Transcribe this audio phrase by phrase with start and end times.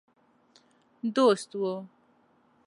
[1.15, 1.73] دوست وو.